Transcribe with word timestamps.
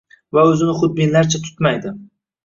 va 0.35 0.43
o‘zini 0.51 0.73
xudbinlarcha 0.79 1.41
tutmaydi. 1.49 1.93